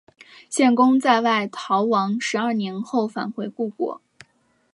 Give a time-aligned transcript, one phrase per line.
[0.49, 4.01] 献公在外逃亡十二年后返回故国。